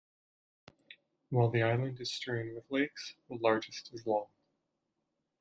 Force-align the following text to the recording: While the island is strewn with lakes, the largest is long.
While 1.29 1.49
the 1.51 1.61
island 1.61 1.99
is 1.99 2.11
strewn 2.11 2.55
with 2.55 2.63
lakes, 2.71 3.13
the 3.29 3.35
largest 3.35 3.91
is 3.93 4.07
long. 4.07 4.25